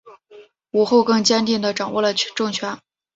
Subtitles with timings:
[0.71, 2.79] 武后更坚定地掌握了政权。